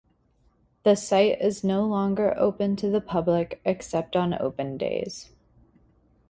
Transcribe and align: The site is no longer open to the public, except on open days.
The 0.81 0.95
site 0.95 1.39
is 1.39 1.63
no 1.63 1.85
longer 1.85 2.33
open 2.35 2.75
to 2.77 2.89
the 2.89 3.01
public, 3.01 3.61
except 3.63 4.15
on 4.15 4.33
open 4.41 4.75
days. 4.75 5.29